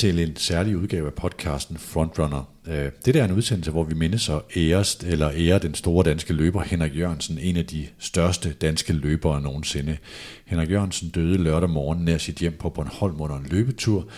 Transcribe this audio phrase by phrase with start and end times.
[0.00, 2.52] Til en særlig udgave af podcasten Frontrunner.
[2.66, 6.04] Øh, det der er en udsendelse, hvor vi mindes og æres, eller ærer den store
[6.04, 9.96] danske løber Henrik Jørgensen, en af de største danske løbere nogensinde.
[10.44, 14.08] Henrik Jørgensen døde lørdag morgen nær sit hjem på Bornholm under en løbetur.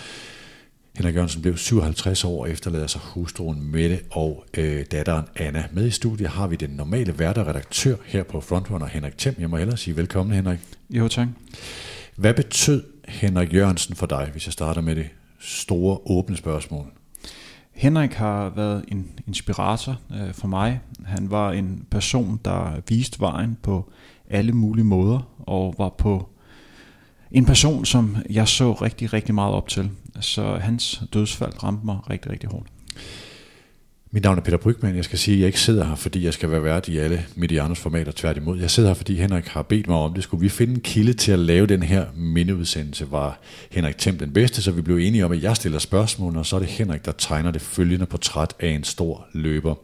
[0.96, 5.64] Henrik Jørgensen blev 57 år og efterlader sig hustruen Mette og øh, datteren Anna.
[5.72, 9.34] Med i studiet har vi den normale værter redaktør her på Frontrunner, Henrik Thiem.
[9.38, 10.58] Jeg må hellere sige velkommen, Henrik.
[10.90, 11.28] Jo, tak.
[12.16, 15.08] Hvad betød Henrik Jørgensen for dig, hvis jeg starter med det
[15.42, 16.86] store åbne spørgsmål?
[17.72, 20.80] Henrik har været en inspirator øh, for mig.
[21.04, 23.90] Han var en person, der viste vejen på
[24.30, 26.28] alle mulige måder, og var på
[27.30, 29.90] en person, som jeg så rigtig, rigtig meget op til.
[30.20, 32.68] Så hans dødsfald ramte mig rigtig, rigtig hårdt.
[34.14, 34.96] Mit navn er Peter Brygman.
[34.96, 37.26] Jeg skal sige, at jeg ikke sidder her, fordi jeg skal være vært i alle
[37.36, 38.58] Medianos formater tværtimod.
[38.58, 40.22] Jeg sidder her, fordi Henrik har bedt mig om det.
[40.22, 43.40] Skulle vi finde en kilde til at lave den her mindeudsendelse, var
[43.70, 46.56] Henrik Temp den bedste, så vi blev enige om, at jeg stiller spørgsmål, og så
[46.56, 49.74] er det Henrik, der tegner det følgende portræt af en stor løber.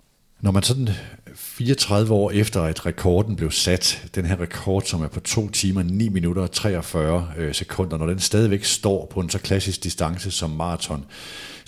[0.41, 0.89] Når man sådan
[1.34, 5.83] 34 år efter, at rekorden blev sat, den her rekord, som er på 2 timer,
[5.83, 10.31] 9 minutter og 43 øh, sekunder, når den stadigvæk står på en så klassisk distance
[10.31, 11.05] som maraton,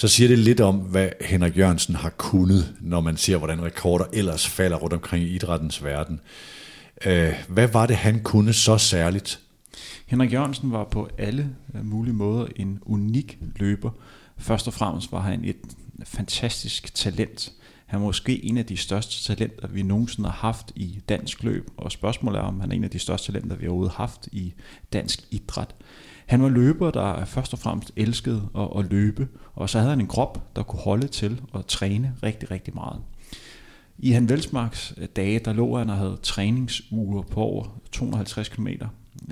[0.01, 4.05] så siger det lidt om, hvad Henrik Jørgensen har kunnet, når man ser, hvordan rekorder
[4.13, 6.21] ellers falder rundt omkring i idrættens verden.
[7.07, 9.41] Øh, hvad var det, han kunne så særligt?
[10.07, 11.51] Henrik Jørgensen var på alle
[11.83, 13.91] mulige måder en unik løber.
[14.39, 15.57] Først og fremmest var han et
[16.05, 17.53] fantastisk talent.
[17.87, 21.71] Han er måske en af de største talenter, vi nogensinde har haft i dansk løb,
[21.77, 24.29] og spørgsmålet er, om han er en af de største talenter, vi overhovedet har haft
[24.33, 24.55] i
[24.93, 25.75] dansk idræt.
[26.31, 30.01] Han var løber, der først og fremmest elskede at, at løbe, og så havde han
[30.01, 33.01] en krop, der kunne holde til at træne rigtig, rigtig meget.
[33.99, 38.67] I han Velsmarks dage, der lå han og havde træningsuger på over 250 km,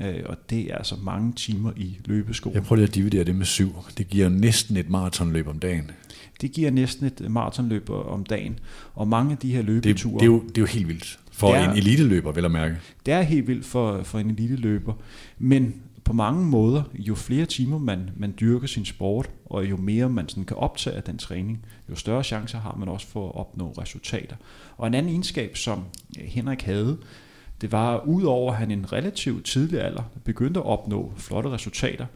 [0.03, 2.51] øh, og det er altså mange timer i løbesko.
[2.55, 3.75] Jeg prøver lige at dividere det med syv.
[3.99, 5.91] Det giver næsten et maratonløb om dagen.
[6.41, 8.59] Det giver næsten et maratonløb om dagen,
[8.95, 10.13] og mange af de her løbeture...
[10.13, 11.19] Det, det, er, jo, det er jo helt vildt.
[11.33, 12.77] For er, en eliteløber, vil jeg mærke.
[13.07, 14.95] Det er helt vildt for, for en eliteløber.
[15.39, 15.75] Men
[16.09, 20.29] på mange måder, jo flere timer man, man dyrker sin sport, og jo mere man
[20.29, 23.71] sådan kan optage af den træning, jo større chancer har man også for at opnå
[23.79, 24.37] resultater.
[24.77, 25.85] Og en anden egenskab, som
[26.19, 26.99] øh, Henrik havde,
[27.61, 32.07] det var udover at han i en relativt tidlig alder begyndte at opnå flotte resultater,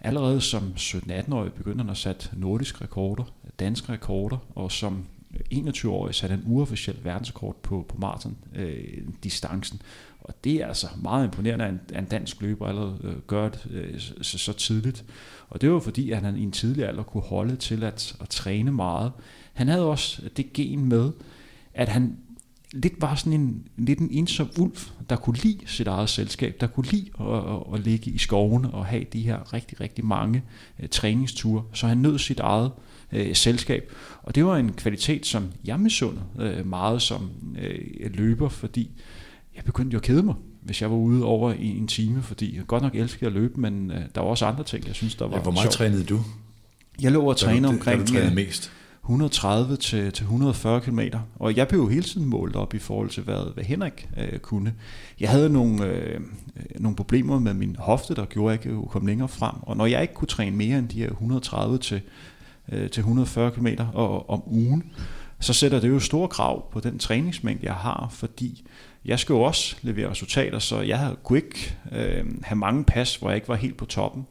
[0.00, 3.24] allerede som 17-18-årig begyndte han at sætte nordiske rekorder,
[3.58, 5.04] danske rekorder, og som
[5.54, 9.80] 21-årig satte han uofficiel verdensrekord på, på maraton-distancen.
[9.82, 9.86] Øh,
[10.24, 13.66] og det er altså meget imponerende, at en, en dansk løber allerede øh, gør det
[13.70, 15.04] øh, så, så tidligt.
[15.48, 18.28] Og det var fordi, at han i en tidlig alder kunne holde til at, at
[18.28, 19.12] træne meget.
[19.52, 21.12] Han havde også det gen med,
[21.74, 22.16] at han
[22.72, 24.76] lidt var sådan en, lidt en ensom ulv,
[25.10, 28.70] der kunne lide sit eget selskab, der kunne lide at, at, at ligge i skovene
[28.70, 30.42] og have de her rigtig, rigtig mange
[30.78, 31.64] uh, træningsture.
[31.72, 32.72] Så han nød sit eget
[33.12, 33.92] uh, selskab.
[34.22, 38.90] Og det var en kvalitet, som jeg misundede uh, øh, meget som uh, løber, fordi
[39.56, 42.56] jeg begyndte jo at kede mig, hvis jeg var ude over i en time, fordi
[42.56, 45.14] jeg godt nok elskede at løbe, men uh, der var også andre ting, jeg synes,
[45.14, 45.72] der var ja, Hvor meget sjovt.
[45.72, 46.20] trænede du?
[47.02, 48.00] Jeg lå og trænede omkring...
[48.00, 48.72] du trænede mest?
[49.04, 51.00] 130 til, til 140 km,
[51.36, 54.38] og jeg blev jo hele tiden målt op i forhold til, hvad, hvad Henrik øh,
[54.38, 54.74] kunne.
[55.20, 56.20] Jeg havde nogle, øh,
[56.78, 59.76] nogle problemer med min hofte, der gjorde, at jeg ikke kunne komme længere frem, og
[59.76, 62.00] når jeg ikke kunne træne mere end de her 130 til,
[62.72, 64.84] øh, til 140 km og, om ugen,
[65.40, 68.64] så sætter det jo store krav på den træningsmængde, jeg har, fordi
[69.04, 73.28] jeg skal jo også levere resultater, så jeg kunne ikke øh, have mange pas, hvor
[73.28, 74.26] jeg ikke var helt på toppen,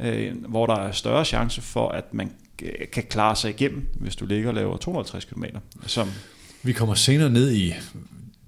[0.00, 2.32] øh, hvor der er større chance for, at man
[2.62, 5.44] øh, kan klare sig igennem, hvis du ligger og laver 250 km.
[5.86, 6.08] Som
[6.62, 7.74] Vi kommer senere ned i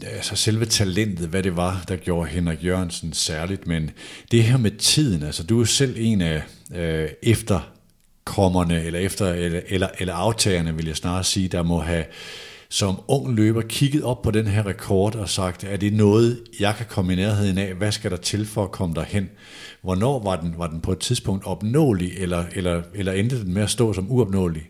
[0.07, 3.91] altså selve talentet, hvad det var, der gjorde Henrik Jørgensen særligt, men
[4.31, 6.43] det her med tiden, altså du er selv en af
[6.75, 12.05] øh, efterkommerne, eller, efter, eller, eller, eller aftagerne, vil jeg snart sige, der må have
[12.73, 16.75] som ung løber kigget op på den her rekord og sagt, er det noget, jeg
[16.77, 17.75] kan komme i nærheden af?
[17.75, 19.29] Hvad skal der til for at komme derhen?
[19.83, 23.63] Hvornår var den, var den på et tidspunkt opnåelig, eller, eller, eller endte den med
[23.63, 24.63] at stå som uopnåelig?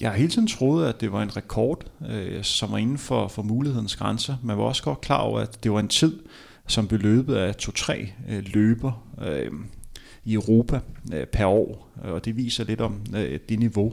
[0.00, 3.28] Jeg har hele tiden troet, at det var en rekord, øh, som var inden for,
[3.28, 4.36] for mulighedens grænser.
[4.42, 6.18] Man var også godt klar over, at det var en tid,
[6.66, 9.50] som blev løbet af to-tre øh, løber øh,
[10.24, 10.80] i Europa
[11.14, 13.92] øh, per år, og det viser lidt om øh, det niveau.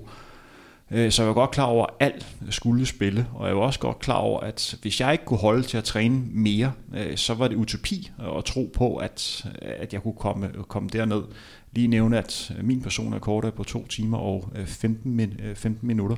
[0.92, 3.80] Øh, så jeg var godt klar over, at alt skulle spille, og jeg var også
[3.80, 7.34] godt klar over, at hvis jeg ikke kunne holde til at træne mere, øh, så
[7.34, 11.24] var det utopi at tro på, at, at jeg kunne komme, komme derned.
[11.72, 15.88] Lige nævne, at min person er kortere på 2 timer og øh, 15, 15 øh,
[15.88, 16.16] minutter,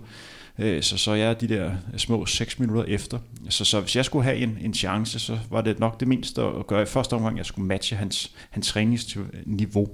[0.81, 3.19] så, så jeg er de der små 6 minutter efter.
[3.49, 6.41] Så, så hvis jeg skulle have en, en chance, så var det nok det mindste
[6.41, 9.87] at gøre i første omgang, at jeg skulle matche hans, hans træningsniveau.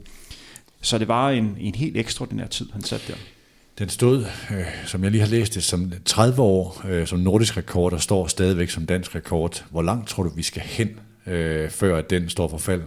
[0.81, 3.18] Så det var en, en helt ekstraordinær tid, han satte der.
[3.80, 7.57] Den stod, øh, som jeg lige har læst det, som 30 år øh, som nordisk
[7.57, 9.66] rekord, og står stadigvæk som dansk rekord.
[9.72, 12.81] Hvor langt tror du, vi skal hen, øh, før at den står for fald?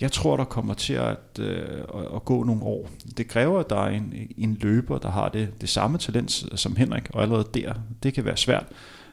[0.00, 1.78] Jeg tror, der kommer til at, øh,
[2.14, 2.90] at gå nogle år.
[3.16, 6.76] Det kræver, at der er en, en løber, der har det, det samme talent som
[6.76, 8.66] Henrik, og allerede der, det kan være svært.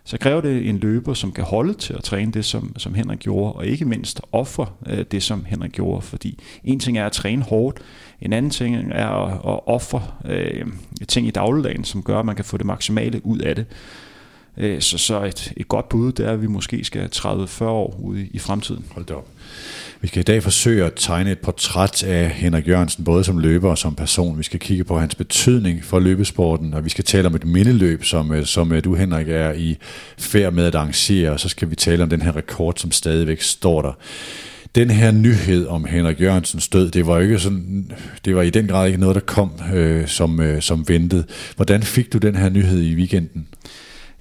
[0.09, 3.19] Så kræver det en løber, som kan holde til at træne det, som, som Henrik
[3.19, 6.01] gjorde, og ikke mindst ofre øh, det, som Henrik gjorde.
[6.01, 7.79] Fordi en ting er at træne hårdt,
[8.21, 10.67] en anden ting er at, at ofre øh,
[11.07, 13.65] ting i dagligdagen, som gør, at man kan få det maksimale ud af det.
[14.57, 17.99] Øh, så, så et, et godt bud, det er, at vi måske skal 30-40 år
[17.99, 18.85] ude i, i fremtiden.
[18.91, 19.27] Hold da op.
[20.01, 23.69] Vi skal i dag forsøge at tegne et portræt af Henrik Jørgensen, både som løber
[23.69, 24.37] og som person.
[24.37, 28.03] Vi skal kigge på hans betydning for løbesporten, og vi skal tale om et mindeløb,
[28.03, 29.77] som, øh, som øh, du, Henrik, er i
[30.17, 33.41] færd med at arrangere, og så skal vi tale om den her rekord, som stadigvæk
[33.41, 33.91] står der.
[34.75, 37.91] Den her nyhed om Henrik Jørgensens død, det var ikke sådan,
[38.25, 41.25] det var i den grad ikke noget, der kom øh, som, øh, som ventet.
[41.55, 43.47] Hvordan fik du den her nyhed i weekenden?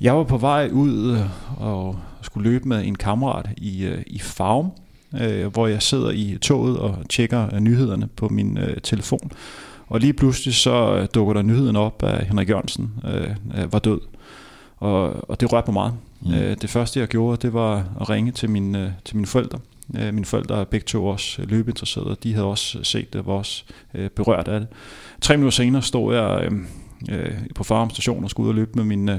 [0.01, 4.71] Jeg var på vej ud øh, og skulle løbe med en kammerat i, i Farum,
[5.21, 9.31] øh, hvor jeg sidder i toget og tjekker nyhederne på min øh, telefon.
[9.87, 14.01] Og lige pludselig så dukker der nyheden op, at Henrik Jørgensen øh, var død.
[14.77, 15.95] Og, og det rørte mig meget.
[16.21, 16.35] Mm.
[16.35, 19.59] Øh, det første jeg gjorde, det var at ringe til, min, øh, til mine forældre.
[19.99, 23.65] Øh, mine forældre er begge to også løbeinteresserede, de havde også set det, var også
[23.95, 24.69] øh, berørt af det.
[25.21, 26.59] Tre minutter senere stod jeg øh,
[27.19, 29.19] øh, på Farum station og skulle ud og løbe med min, øh,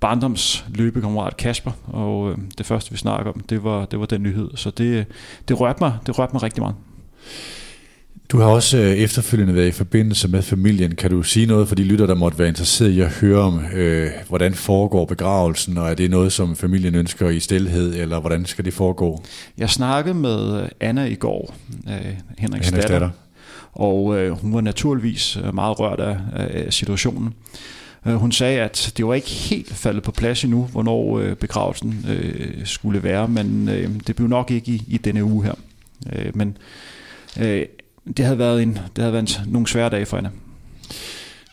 [0.00, 4.22] barndoms løbekammerat Kasper, og øh, det første vi snakker om, det var, det var den
[4.22, 4.50] nyhed.
[4.54, 5.06] Så det,
[5.48, 6.76] det, rørte mig, det rørte mig rigtig meget.
[8.32, 10.94] Du har også øh, efterfølgende været i forbindelse med familien.
[10.94, 13.60] Kan du sige noget for de lytter, der måtte være interesseret i at høre om,
[13.74, 18.46] øh, hvordan foregår begravelsen, og er det noget, som familien ønsker i stillhed, eller hvordan
[18.46, 19.22] skal det foregå?
[19.58, 21.54] Jeg snakkede med øh, Anna i går,
[21.88, 21.92] øh,
[22.40, 23.10] datter, datter,
[23.72, 27.34] og øh, hun var naturligvis øh, meget rørt af, af situationen.
[28.06, 32.06] Øh, hun sagde, at det var ikke helt faldet på plads endnu, hvornår øh, begravelsen
[32.08, 33.68] øh, skulle være, men
[34.06, 35.54] det blev nok ikke i, i denne uge her.
[36.34, 36.56] men
[38.16, 40.30] det havde været, en, det havde været en, nogle svære dage for hende.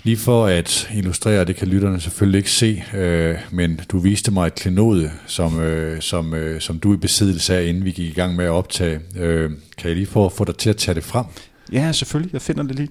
[0.06, 4.48] Lige for at illustrere, det kan lytterne selvfølgelig ikke se, øh, men du viste mig
[4.48, 8.14] et klenode, som, øh, som, øh, som du i besiddelse af, inden vi gik i
[8.14, 9.00] gang med at optage.
[9.16, 11.26] Øh, kan jeg lige få, få dig til at tage det frem?
[11.72, 12.34] Ja, selvfølgelig.
[12.34, 12.90] Jeg finder det lige.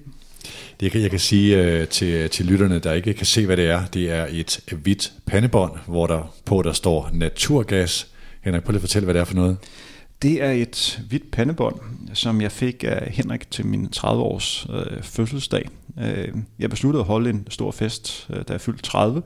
[0.79, 3.85] Det, jeg kan sige øh, til, til lytterne, der ikke kan se, hvad det er,
[3.85, 8.07] det er et hvidt pandebånd, hvor der på der står naturgas.
[8.41, 9.57] Henrik, prøv lige at fortælle, hvad det er for noget.
[10.21, 11.79] Det er et hvidt pandebånd,
[12.13, 15.69] som jeg fik af Henrik til min 30-års øh, fødselsdag.
[16.01, 16.27] Øh,
[16.59, 19.21] jeg besluttede at holde en stor fest, øh, da jeg fyldte 30,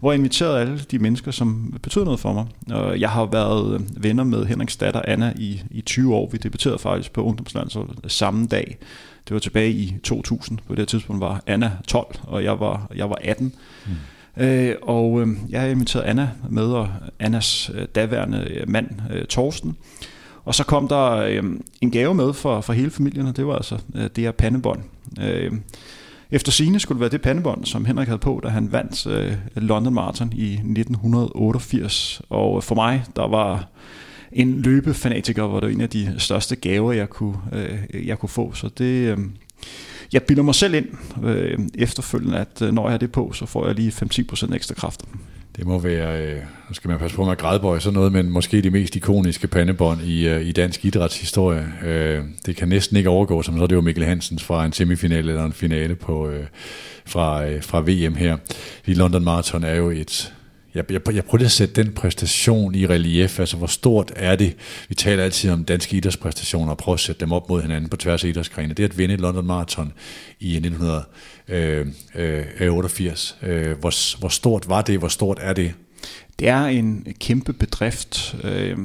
[0.00, 2.46] hvor jeg inviterede alle de mennesker, som betød noget for mig.
[2.70, 6.28] Og jeg har været øh, venner med Henriks datter Anna i, i 20 år.
[6.30, 8.78] Vi debuterede faktisk på ungdomslandsholdet samme dag.
[9.28, 10.58] Det var tilbage i 2000.
[10.66, 13.54] På det tidspunkt var Anna 12, og jeg var, jeg var 18.
[13.86, 13.92] Mm.
[14.42, 16.88] Øh, og øh, jeg har inviteret Anna med, og
[17.18, 19.76] Annas øh, daværende øh, mand, øh, Torsten.
[20.44, 21.42] Og så kom der øh,
[21.80, 24.80] en gave med for, for hele familien, og det var altså øh, det her pandebånd.
[25.20, 25.52] Øh,
[26.30, 29.34] efter sine skulle det være det pandebånd, som Henrik havde på, da han vandt øh,
[29.54, 32.22] London Marathon i 1988.
[32.28, 33.68] Og for mig, der var
[34.32, 38.52] en løbefanatiker, hvor det en af de største gaver, jeg kunne, øh, jeg kunne få.
[38.54, 39.18] Så det, øh,
[40.12, 40.86] jeg bilder mig selv ind
[41.24, 44.74] øh, efterfølgende, at øh, når jeg har det på, så får jeg lige 5-10% ekstra
[44.74, 45.06] kræfter.
[45.58, 46.36] Det må være, øh,
[46.68, 49.46] nu skal man passe på med at grædbøje sådan noget, men måske de mest ikoniske
[49.46, 51.66] pandebånd i, øh, i dansk idrætshistorie.
[51.84, 55.32] Øh, det kan næsten ikke overgå, som så det var Mikkel Hansens fra en semifinale
[55.32, 56.46] eller en finale på, øh,
[57.06, 58.36] fra, øh, fra VM her.
[58.86, 60.34] I London Marathon er jo et,
[60.74, 64.56] jeg, jeg, jeg prøver at sætte den præstation i relief, altså hvor stort er det?
[64.88, 67.96] Vi taler altid om danske idrætspræstationer og prøver at sætte dem op mod hinanden på
[67.96, 68.74] tværs af idrætsgrene.
[68.74, 69.92] Det at vinde London Marathon
[70.40, 74.98] i 1988, øh, øh, øh, øh, hvor, hvor stort var det?
[74.98, 75.74] Hvor stort er det?
[76.38, 78.36] Det er en kæmpe bedrift.
[78.44, 78.78] Øh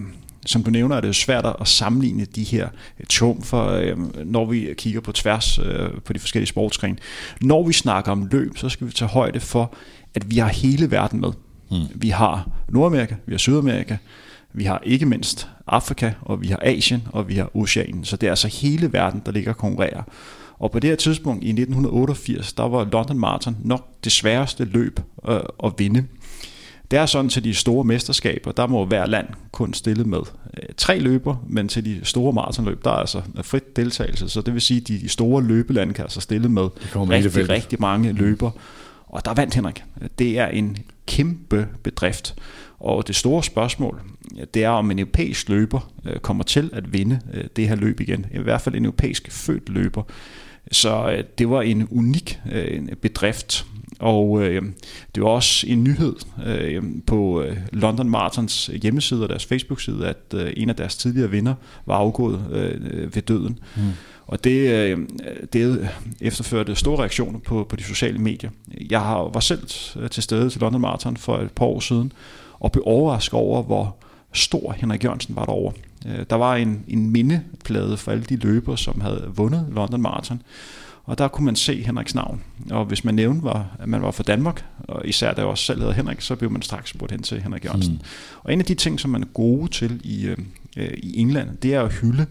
[0.45, 2.67] som du nævner, er det jo svært at sammenligne de her
[2.99, 6.97] øh, triumfer, øh, når vi kigger på tværs øh, på de forskellige sportsgrene.
[7.41, 9.75] Når vi snakker om løb, så skal vi tage højde for,
[10.15, 11.31] at vi har hele verden med.
[11.73, 11.87] Mm.
[11.95, 13.97] Vi har Nordamerika, vi har Sydamerika,
[14.53, 18.05] vi har ikke mindst Afrika, og vi har Asien, og vi har Oceanien.
[18.05, 20.03] Så det er altså hele verden, der ligger og konkurrerer.
[20.59, 24.99] Og på det her tidspunkt i 1988, der var London Marathon nok det sværeste løb
[25.29, 26.05] øh, at vinde.
[26.91, 30.19] Det er sådan til de store mesterskaber, der må hver land kun stille med
[30.57, 34.53] øh, tre løber, men til de store maratonløb, der er altså frit deltagelse, så det
[34.53, 38.51] vil sige, at de store løbelande kan altså stille med rigtig, rigtig mange løber.
[39.13, 39.83] Og der vandt Henrik.
[40.19, 42.35] Det er en kæmpe bedrift.
[42.79, 44.01] Og det store spørgsmål,
[44.53, 47.99] det er om en europæisk løber øh, kommer til at vinde øh, det her løb
[47.99, 48.25] igen.
[48.33, 50.03] I hvert fald en europæisk født løber.
[50.71, 52.39] Så øh, det var en unik
[53.01, 53.65] bedrift,
[53.99, 54.61] og øh,
[55.15, 56.15] det var også en nyhed
[56.45, 61.55] øh, på London Martins hjemmeside og deres Facebook-side, at øh, en af deres tidligere vinder
[61.85, 63.59] var afgået øh, ved døden.
[63.75, 63.81] Mm.
[64.27, 64.99] Og det, øh,
[65.53, 65.89] det
[66.21, 68.49] efterførte store reaktioner på, på de sociale medier.
[68.89, 69.67] Jeg var selv
[70.11, 72.11] til stede til London Marathon for et par år siden,
[72.59, 73.95] og blev overrasket over, hvor
[74.33, 75.73] stor Henrik Jørgensen var derovre.
[76.05, 80.41] Øh, der var en, en mindeplade for alle de løbere, som havde vundet London Marathon.
[81.05, 82.41] Og der kunne man se Henriks navn.
[82.71, 85.63] Og hvis man nævnte, var, at man var fra Danmark, og især da jeg også
[85.63, 87.93] selv hedder Henrik, så blev man straks spurgt hen til Henrik Jørgensen.
[87.93, 87.99] Mm.
[88.43, 90.25] Og en af de ting, som man er gode til i,
[90.77, 92.27] øh, i England, det er at hylde øh,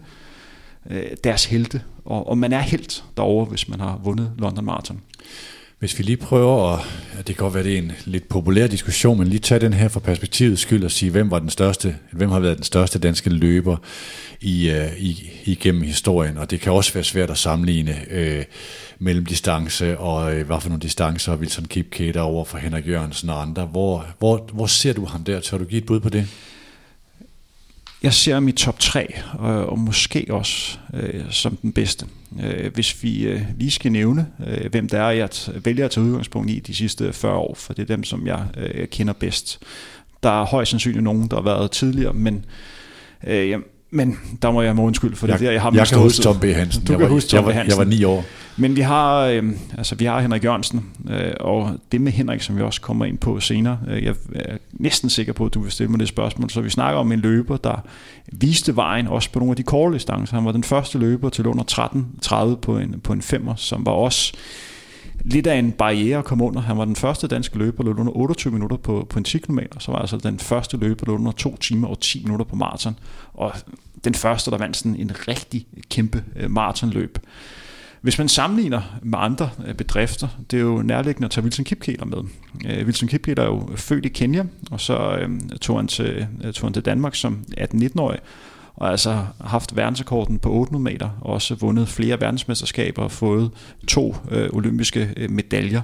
[0.89, 1.81] Øh, deres helte.
[2.05, 5.01] Og, og man er helt derovre, hvis man har vundet London Marathon.
[5.79, 6.79] Hvis vi lige prøver at,
[7.17, 9.87] det kan godt være, det er en lidt populær diskussion, men lige tage den her
[9.87, 13.29] fra perspektivet skyld og sige, hvem var den største, hvem har været den største danske
[13.29, 13.77] løber
[14.41, 18.43] i, uh, i, igennem historien, og det kan også være svært at sammenligne uh,
[18.99, 23.41] mellem distance og uh, hvad for nogle distancer Wilson Kipketer over for Henrik Jørgensen og
[23.41, 23.65] andre.
[23.65, 25.39] Hvor, hvor, hvor ser du ham der?
[25.39, 26.27] Tør du give et bud på det?
[28.03, 32.05] Jeg ser i top 3, og, og måske også øh, som den bedste.
[32.43, 35.29] Øh, hvis vi øh, lige skal nævne, øh, hvem der er, jeg
[35.63, 38.45] vælger at tage udgangspunkt i de sidste 40 år, for det er dem, som jeg
[38.57, 39.59] øh, kender bedst.
[40.23, 42.45] Der er højst sandsynligt nogen, der har været tidligere, men
[43.27, 43.59] øh,
[43.95, 46.23] men der må jeg må undskylde, for det jeg, er jeg har Jeg kan huske
[46.23, 46.43] Tom B.
[46.43, 46.85] Hansen.
[46.85, 47.55] Du jeg kan var, huske Tom jeg var, B.
[47.55, 47.69] Hansen.
[47.69, 48.25] Jeg var ni år.
[48.57, 49.43] Men vi har, øh,
[49.77, 53.17] altså, vi har Henrik Jørgensen, øh, og det med Henrik, som vi også kommer ind
[53.17, 53.79] på senere.
[53.87, 56.49] Øh, jeg er næsten sikker på, at du vil stille mig det spørgsmål.
[56.49, 57.85] Så vi snakker om en løber, der
[58.31, 60.35] viste vejen også på nogle af de korte distancer.
[60.35, 61.63] Han var den første løber til under
[62.51, 64.33] 13.30 på en, på en femmer, som var også
[65.23, 66.61] lidt af en barriere at komme under.
[66.61, 69.37] Han var den første danske løber, der løb under 28 minutter på, på en 10
[69.37, 72.45] km, så var altså den første løber, der løb under 2 timer og 10 minutter
[72.45, 72.95] på maraton,
[73.33, 73.53] og
[74.03, 77.17] den første, der vandt sådan en rigtig kæmpe øh, maratonløb.
[78.03, 82.05] Hvis man sammenligner med andre øh, bedrifter, det er jo nærliggende at tage Wilson Kipketer
[82.05, 82.17] med.
[82.65, 85.29] Øh, Wilson Kipketer er jo født i Kenya, og så øh,
[85.61, 88.19] tog, han til, øh, tog han til Danmark som 18-19-årig,
[88.75, 93.51] og altså haft verdensrekorden på 800 meter, og også vundet flere verdensmesterskaber og fået
[93.87, 95.81] to øh, olympiske øh, medaljer.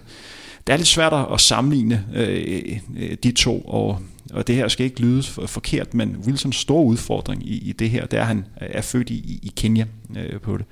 [0.68, 4.00] Det er lidt svært at sammenligne øh, øh, de to, og,
[4.34, 8.06] og det her skal ikke lyde forkert, men Wilsons store udfordring i, i det her,
[8.06, 9.86] det er, at han er født i, i Kenya
[10.18, 10.66] øh, på det.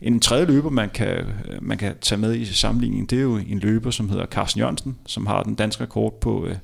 [0.00, 1.24] En tredje løber, man kan,
[1.60, 4.96] man kan tage med i sammenligningen, det er jo en løber, som hedder Carsten Jørgensen,
[5.06, 6.56] som har den danske rekord på øh,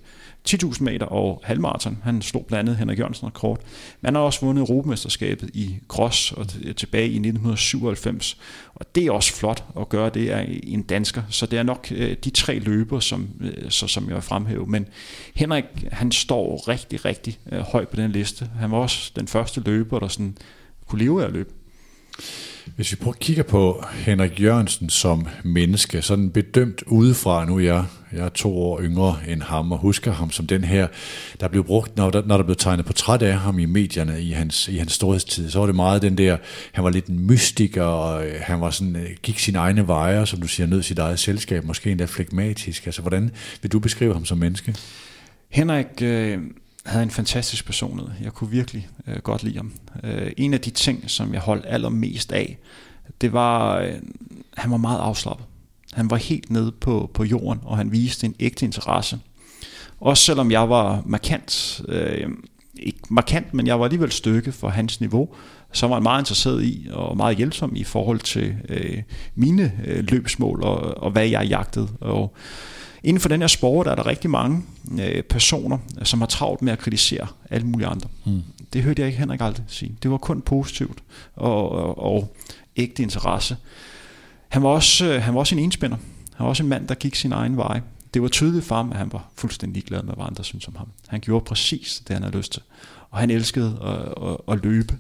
[0.49, 1.99] 10.000 meter og halvmarathon.
[2.03, 3.61] Han slog blandt andet Henrik Jørgensen rekord.
[4.01, 6.47] Men han har også vundet Europamesterskabet i cross og
[6.77, 8.37] tilbage i 1997.
[8.75, 11.23] Og det er også flot at gøre det af en dansker.
[11.31, 14.67] Så det er nok øh, de tre løber, som, øh, så, som jeg vil fremhæve.
[14.67, 14.87] Men
[15.35, 18.51] Henrik, han står rigtig, rigtig øh, højt på den liste.
[18.59, 20.37] Han var også den første løber, der sådan
[20.87, 21.51] kunne leve af at løbe.
[22.77, 27.61] Hvis vi prøver at kigge på Henrik Jørgensen som menneske, sådan bedømt udefra, nu er
[27.61, 30.89] jeg, jeg er to år yngre end ham, og husker ham som den her,
[31.41, 34.31] der blev brugt, når der, når der blev tegnet portræt af ham i medierne i
[34.31, 36.37] hans, i hans storhedstid, så var det meget den der,
[36.73, 40.27] han var lidt en mystiker, og øh, han var sådan, øh, gik sine egne veje,
[40.27, 42.87] som du siger, nød sit eget selskab, måske endda flegmatisk.
[42.87, 43.31] Altså, hvordan
[43.63, 44.75] vil du beskrive ham som menneske?
[45.49, 46.39] Henrik, øh
[46.91, 48.13] havde en fantastisk personlighed.
[48.23, 49.73] Jeg kunne virkelig øh, godt lide ham.
[50.05, 52.59] Øh, en af de ting, som jeg holdt allermest af,
[53.21, 53.95] det var, øh,
[54.57, 55.47] han var meget afslappet.
[55.93, 59.19] Han var helt nede på, på jorden, og han viste en ægte interesse.
[60.01, 62.29] Også selvom jeg var markant, øh,
[62.83, 65.29] ikke markant, men jeg var alligevel stykke for hans niveau,
[65.73, 69.03] så var han meget interesseret i, og meget hjælpsom i forhold til øh,
[69.35, 71.89] mine øh, løbsmål, og, og hvad jeg jagtede.
[72.01, 72.35] Og
[73.03, 74.63] Inden for den her sport er der rigtig mange
[75.01, 78.09] øh, personer, som har travlt med at kritisere alle mulige andre.
[78.27, 78.43] Mm.
[78.73, 79.97] Det hørte jeg ikke Henrik aldrig sige.
[80.03, 80.99] Det var kun positivt
[81.37, 82.37] og, og, og
[82.77, 83.57] ægte interesse.
[84.49, 85.97] Han var, også, øh, han var også en enspænder.
[86.35, 87.81] Han var også en mand, der gik sin egen vej.
[88.15, 90.77] Det var tydeligt for ham, at han var fuldstændig glad med, hvad andre synes om
[90.77, 90.89] ham.
[91.09, 92.63] Han gjorde præcis det, han havde lyst til.
[93.11, 94.99] Og han elskede at, at, at løbe.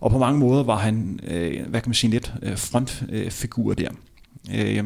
[0.00, 3.90] Og på mange måder var han, øh, hvad kan man sige, lidt øh, frontfigur der.
[4.54, 4.84] Øh,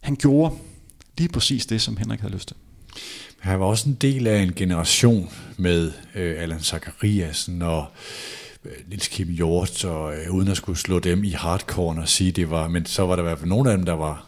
[0.00, 0.54] han gjorde
[1.18, 2.56] lige præcis det, som Henrik havde lyst til.
[3.38, 7.86] Han var også en del af en generation med øh, Allan Zachariasen og
[8.64, 12.32] øh, Nils Kim Hjort, og øh, uden at skulle slå dem i hardcore og sige
[12.32, 14.25] det var, men så var der i hvert fald nogle af dem, der var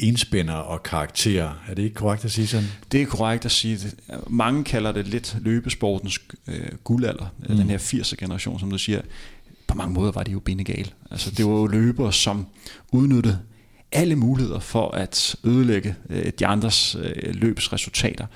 [0.00, 1.52] enspænder og karakterer.
[1.68, 2.68] Er det ikke korrekt at sige sådan?
[2.92, 3.94] Det er korrekt at sige det.
[4.28, 7.56] Mange kalder det lidt løbesportens øh, guldalder, mm.
[7.56, 9.00] den her 80'er generation, som du siger.
[9.66, 10.90] På mange måder var det jo bindegale.
[11.10, 12.46] Altså, det var jo løbere, som
[12.92, 13.38] udnyttede
[13.92, 18.26] alle muligheder for at ødelægge øh, de andres øh, løbsresultater.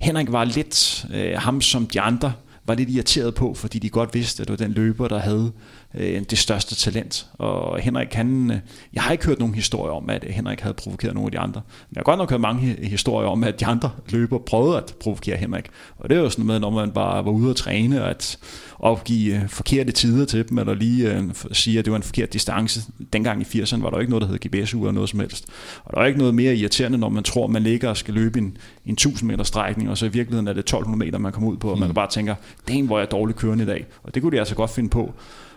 [0.00, 2.32] Henrik var lidt øh, ham, som de andre
[2.66, 5.52] var lidt irriteret på, fordi de godt vidste, at det var den løber, der havde
[5.94, 7.26] øh, det største talent.
[7.38, 8.56] Og Henrik, han, øh,
[8.92, 11.60] jeg har ikke hørt nogen historier om, at Henrik havde provokeret nogle af de andre.
[11.90, 14.94] Men jeg har godt nok hørt mange historier om, at de andre løber prøvede at
[15.00, 15.64] provokere Henrik.
[15.98, 18.38] Og det er jo sådan noget, når man bare var ude at træne, at
[18.78, 22.32] opgive øh, forkerte tider til dem, eller lige øh, sige, at det var en forkert
[22.32, 22.80] distance.
[23.12, 25.46] Dengang i 80'erne var der ikke noget, der hed GPS-ure eller noget som helst.
[25.84, 28.38] Og der er ikke noget mere irriterende, når man tror, man ligger og skal løbe
[28.38, 31.50] en, en 1000 meter strækning, og så i virkeligheden er det 1200 meter, man kommer
[31.50, 31.94] ud på, og man mm.
[31.94, 32.34] bare tænker,
[32.66, 33.86] det er en, hvor jeg er dårligt kørende i dag.
[34.02, 35.14] Og det kunne de altså godt finde på.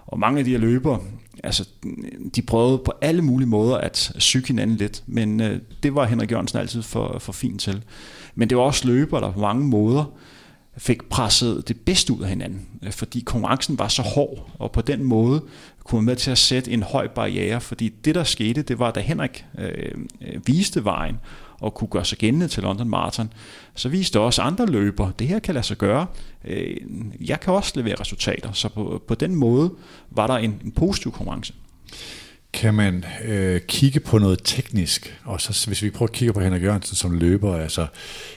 [0.10, 1.00] Og mange af de her løbere,
[1.44, 1.70] altså,
[2.36, 6.32] de prøvede på alle mulige måder at syge hinanden lidt, men øh, det var Henrik
[6.32, 7.84] Jørgensen altid for, for fin til.
[8.36, 10.06] Men det var også løbere, der på mange måder
[10.78, 14.82] fik presset det bedste ud af hinanden, øh, fordi konkurrencen var så hård, og på
[14.82, 15.44] den måde
[15.84, 18.92] kunne man med til at sætte en høj barriere, fordi det der skete, det var,
[18.92, 21.18] da Henrik øh, øh viste vejen,
[21.60, 23.34] og kunne gøre sig gældende til London Marathon,
[23.76, 26.06] så viste også andre løber, det her kan lade sig gøre.
[26.46, 26.78] Øh,
[27.20, 29.72] jeg kan også levere resultater, så på, på den måde
[30.12, 31.54] var der en, en positiv konkurrence.
[32.54, 36.40] Kan man øh, kigge på noget teknisk, og så hvis vi prøver at kigge på
[36.40, 37.88] Henrik Jørgensen som løber, altså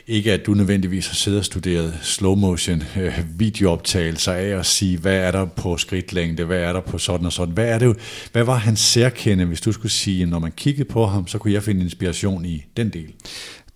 [0.06, 4.98] ikke at du nødvendigvis har siddet og studeret slow motion øh, videooptagelser af at sige,
[4.98, 7.96] hvad er der på skridtlængde, hvad er der på sådan og sådan, hvad, er det,
[8.32, 11.52] hvad var hans særkende, hvis du skulle sige, når man kiggede på ham, så kunne
[11.52, 13.12] jeg finde inspiration i den del?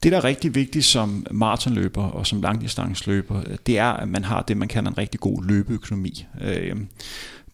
[0.02, 4.43] Det, der er rigtig vigtigt som maratonløber og som langdistansløber, det er, at man har
[4.43, 6.26] det, man kalder en rigtig god løbeøkonomi.
[6.40, 6.76] Øh,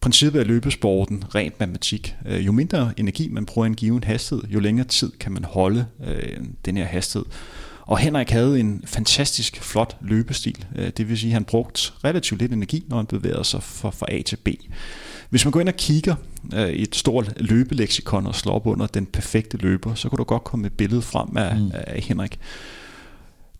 [0.03, 2.15] Øh, princippet af løbesporten, rent matematik.
[2.25, 5.85] Øh, jo mindre energi man bruger en given hastighed, jo længere tid kan man holde
[6.05, 7.25] øh, den her hastighed.
[7.81, 10.65] Og Henrik havde en fantastisk flot løbestil.
[10.75, 13.89] Øh, det vil sige, at han brugte relativt lidt energi, når han bevægede sig fra,
[13.89, 14.47] fra A til B.
[15.29, 16.15] Hvis man går ind og kigger
[16.53, 20.43] i et stort løbeleksikon og slår op under den perfekte løber, så kunne du godt
[20.43, 21.71] komme et billede frem af, mm.
[21.73, 22.39] af Henrik.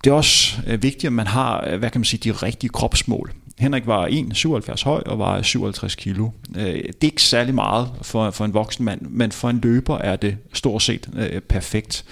[0.03, 3.33] Det er også vigtigt, at man har hvad kan man sige, de rigtige kropsmål.
[3.59, 6.29] Henrik var 1,77 høj og var 57 kilo.
[6.55, 9.97] Øh, det er ikke særlig meget for, for en voksen mand, men for en løber
[9.97, 12.05] er det stort set øh, perfekt.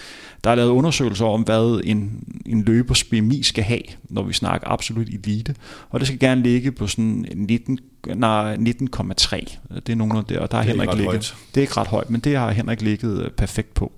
[0.43, 4.67] Der er lavet undersøgelser om, hvad en, en løbers BMI skal have, når vi snakker
[4.67, 5.56] absolut elite.
[5.89, 8.13] Og det skal gerne ligge på sådan 19, 19,3.
[8.15, 11.06] Det er nogenlunde der, og der har Henrik ligget.
[11.06, 11.36] Højt.
[11.56, 13.91] Det er ikke ret højt, men det har Henrik ligget øh, perfekt på.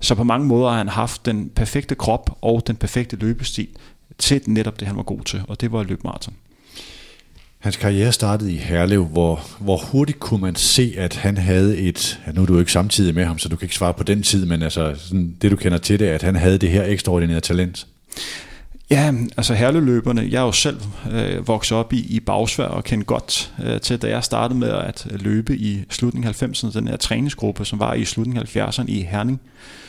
[0.00, 3.68] Så på mange måder har han haft den perfekte krop og den perfekte løbestil
[4.18, 6.34] til netop det, han var god til, og det var at løbe maraton.
[7.66, 12.20] Hans karriere startede i Herlev, hvor, hvor hurtigt kunne man se, at han havde et,
[12.26, 14.02] ja, nu er du jo ikke samtidig med ham, så du kan ikke svare på
[14.02, 16.84] den tid, men altså sådan, det du kender til det, at han havde det her
[16.84, 17.86] ekstraordinære talent.
[18.90, 20.80] Ja, altså herleløberne, jeg er jo selv
[21.12, 24.68] øh, vokset op i, i Bagsvær og kendte godt øh, til, da jeg startede med
[24.68, 28.84] at løbe i slutningen af 90'erne, den her træningsgruppe, som var i slutningen af 70'erne
[28.88, 29.85] i Herning øh,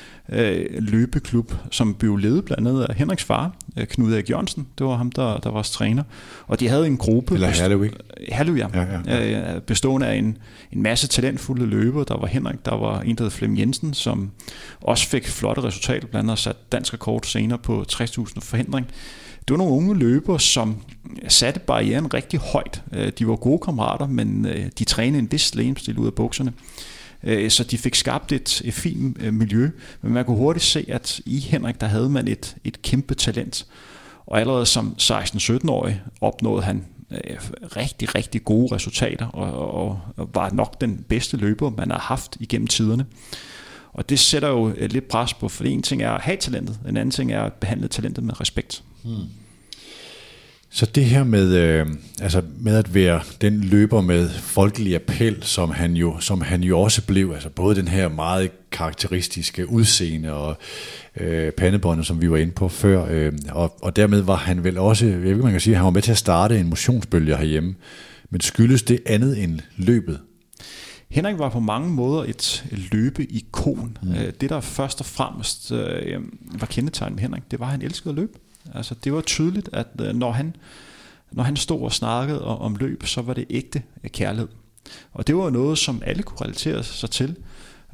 [0.79, 4.67] løbeklub, som blev ledet blandt andet af Henriks far, øh, Knud Erik Jørgensen.
[4.77, 6.03] Det var ham, der, der var træner.
[6.47, 7.33] Og de havde en gruppe...
[7.33, 7.47] Eller
[7.83, 7.97] ikke?
[8.31, 8.67] Herlev, ja.
[8.73, 9.55] ja, ja, ja.
[9.55, 10.37] Øh, bestående af en,
[10.71, 12.05] en masse talentfulde løbere.
[12.07, 14.31] Der var Henrik, der var en, der hed Flem Jensen, som
[14.81, 18.87] også fik flotte resultater, blandt andet sat dansk rekord senere på 60.000 forhindring.
[19.47, 20.81] Det var nogle unge løbere, som
[21.27, 22.81] satte barrieren rigtig højt.
[22.93, 26.53] Øh, de var gode kammerater, men øh, de trænede en vis stil ud af bukserne.
[27.27, 29.69] Øh, så de fik skabt et, et fint øh, miljø,
[30.01, 33.65] men man kunne hurtigt se, at i Henrik, der havde man et, et kæmpe talent.
[34.25, 40.49] Og allerede som 16-17-årig opnåede han øh, rigtig, rigtig gode resultater, og, og, og var
[40.49, 43.05] nok den bedste løber, man har haft igennem tiderne.
[43.93, 46.79] Og det sætter jo øh, lidt pres på, for en ting er at have talentet,
[46.89, 48.83] en anden ting er at behandle talentet med respekt.
[49.03, 49.13] Hmm.
[50.69, 51.87] Så det her med, øh,
[52.21, 56.79] altså med at være den løber med folkelig appel, som han, jo, som han jo
[56.79, 60.57] også blev, altså både den her meget karakteristiske udseende og
[61.17, 64.77] øh, pandebåndet, som vi var inde på før, øh, og, og dermed var han vel
[64.77, 67.75] også, jeg ved man kan sige, han var med til at starte en motionsbølge herhjemme,
[68.29, 70.19] men skyldes det andet end løbet?
[71.09, 73.97] Henrik var på mange måder et løbeikon.
[74.01, 74.11] Mm.
[74.11, 76.21] Øh, det, der først og fremmest øh,
[76.59, 78.33] var kendetegnet med Henrik, det var, at han elskede at løbe.
[78.75, 80.55] Altså, det var tydeligt, at øh, når han,
[81.31, 84.47] når han stod og snakkede om løb, så var det ægte øh, kærlighed.
[85.13, 87.35] Og det var noget, som alle kunne relatere sig til,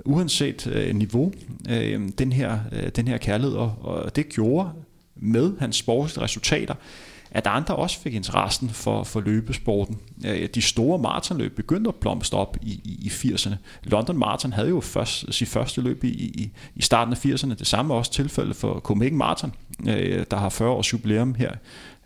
[0.05, 1.33] uanset øh, niveau,
[1.69, 3.55] øh, den, her, øh, den her kærlighed.
[3.55, 4.69] Og, og det gjorde
[5.15, 6.75] med hans sportslige resultater,
[7.31, 9.97] at andre også fik interessen for, for løbesporten.
[10.25, 13.55] Øh, de store maratonløb begyndte at blomstre op i, i, i 80'erne.
[13.83, 17.53] London Marathon havde jo først, sit første løb i, i, i starten af 80'erne.
[17.53, 19.53] Det samme også tilfældet for Copenhagen Marathon,
[19.87, 21.51] øh, der har 40 års jubilæum her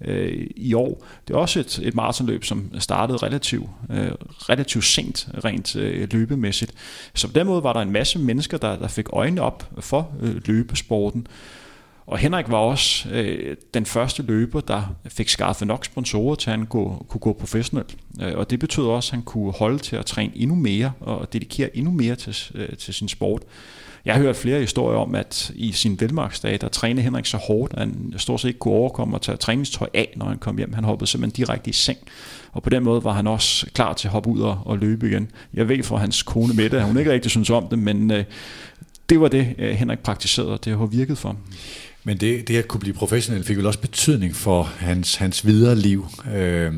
[0.02, 1.06] øh, i år.
[1.28, 4.12] Det er også et, et maratonløb, som startede relativt, øh,
[4.50, 6.74] relativt sent rent øh, løbemæssigt.
[7.14, 10.12] Så på den måde var der en masse mennesker, der, der fik øjnene op for
[10.22, 11.28] øh, løbesporten.
[12.08, 16.58] Og Henrik var også øh, den første løber, der fik skaffet nok sponsorer til, at
[16.58, 17.96] han gå, kunne gå professionelt.
[18.22, 21.34] Øh, og det betød også, at han kunne holde til at træne endnu mere og
[21.34, 23.42] dedikere endnu mere til, øh, til sin sport.
[24.06, 27.74] Jeg har hørt flere historier om, at i sin velmarksdag, der trænede Henrik så hårdt,
[27.74, 30.74] at han stort set ikke kunne overkomme at tage træningstøj af, når han kom hjem.
[30.74, 31.98] Han hoppede simpelthen direkte i seng.
[32.52, 35.08] Og på den måde var han også klar til at hoppe ud og, og løbe
[35.08, 35.32] igen.
[35.54, 38.24] Jeg ved fra hans kone Mette, at hun ikke rigtig synes om det, men øh,
[39.10, 41.38] det var det, øh, Henrik praktiserede, og det har virket for ham.
[42.08, 45.76] Men det, det at kunne blive professionel fik vel også betydning for hans, hans videre
[45.76, 46.06] liv.
[46.36, 46.74] Øh,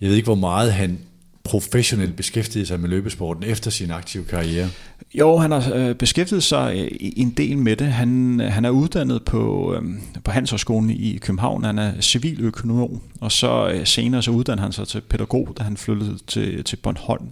[0.00, 0.98] jeg ved ikke, hvor meget han
[1.44, 4.68] professionelt beskæftiget sig med løbesporten efter sin aktive karriere.
[5.14, 7.86] Jo, han har øh, beskæftiget sig øh, en del med det.
[7.86, 9.82] Han, øh, han er uddannet på, øh,
[10.24, 11.64] på Handelshøjskolen i København.
[11.64, 15.76] Han er civiløkonom, og så øh, senere så uddannede han sig til pædagog, da han
[15.76, 17.24] flyttede til, til Bornholm.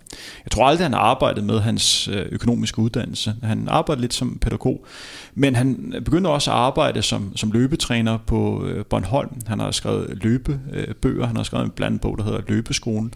[0.45, 3.35] Jeg tror aldrig, han har arbejdet med hans øh, økonomiske uddannelse.
[3.43, 4.87] Han arbejdede lidt som pædagog,
[5.35, 9.41] men han begyndte også at arbejde som, som løbetræner på øh, Bornholm.
[9.47, 13.15] Han har skrevet løbebøger, han har skrevet en blandet bog, der hedder Løbeskolen.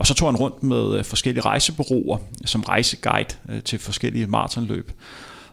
[0.00, 4.92] Og så tog han rundt med øh, forskellige rejsebureauer som rejseguide øh, til forskellige maratonløb.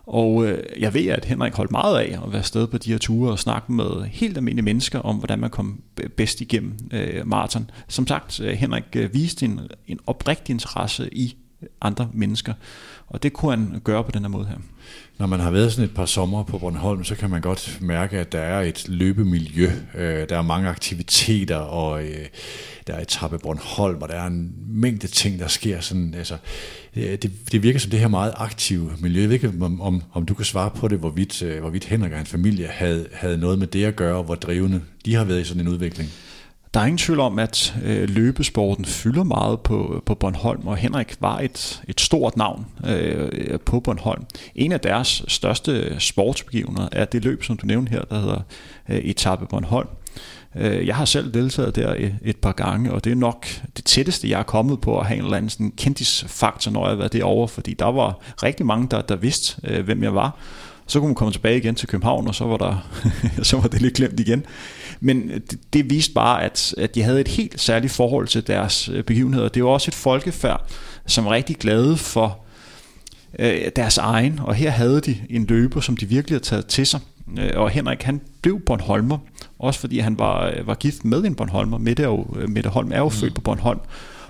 [0.05, 2.97] Og øh, jeg ved, at Henrik holdt meget af at være sted på de her
[2.97, 5.81] ture og snakke med helt almindelige mennesker om, hvordan man kom
[6.17, 7.69] bedst igennem øh, maraton.
[7.87, 8.83] Som sagt, øh, Henrik
[9.13, 11.35] viste en, en oprigtig interesse i
[11.81, 12.53] andre mennesker,
[13.07, 14.57] og det kunne han gøre på den her måde her.
[15.19, 18.17] Når man har været sådan et par sommer på Bornholm, så kan man godt mærke,
[18.17, 19.71] at der er et løbemiljø.
[19.95, 22.25] Øh, der er mange aktiviteter, og øh,
[22.87, 25.79] der er et etape Bornholm, og der er en mængde ting, der sker.
[25.79, 26.37] Sådan, altså,
[26.95, 29.21] øh, det, det virker som det her meget aktive miljø.
[29.21, 32.17] Jeg ved ikke, om, om, om du kan svare på det, hvorvidt, hvorvidt Henrik og
[32.17, 35.41] hans familie havde, havde noget med det at gøre, og hvor drivende de har været
[35.41, 36.09] i sådan en udvikling.
[36.73, 41.15] Der er ingen tvivl om, at øh, løbesporten fylder meget på, på Bornholm, og Henrik
[41.19, 44.23] var et, et stort navn øh, på Bornholm.
[44.55, 48.41] En af deres største sportsbegivenheder er det løb, som du nævnte her, der hedder
[48.89, 49.87] øh, Etape Bornholm.
[50.55, 54.29] Øh, jeg har selv deltaget der et par gange, og det er nok det tætteste,
[54.29, 57.13] jeg er kommet på at have en eller anden sådan kendtisfaktor, når jeg har været
[57.13, 60.37] derovre, fordi der var rigtig mange, der, der vidste, øh, hvem jeg var.
[60.87, 62.87] Så kunne man komme tilbage igen til København, og så var, der,
[63.43, 64.45] så var det lidt glemt igen.
[64.99, 68.89] Men det, det viste bare, at, at de havde et helt særligt forhold til deres
[68.89, 69.49] øh, begivenheder.
[69.49, 70.69] Det var også et folkefærd,
[71.05, 72.39] som var rigtig glade for
[73.39, 76.85] øh, deres egen, og her havde de en løber, som de virkelig havde taget til
[76.85, 76.99] sig.
[77.39, 79.17] Øh, og Henrik, han blev Bornholmer,
[79.59, 81.77] også fordi han var, var gift med en Bornholmer.
[81.77, 83.11] Mette, er jo, Mette Holm er jo mm.
[83.11, 83.79] født på Bornholm.